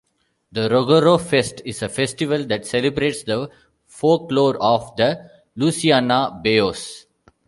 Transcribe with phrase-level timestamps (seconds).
[0.51, 3.51] The Rougarou Fest is a festival that celebrates the
[3.85, 7.05] folklore of the Louisiana bayous.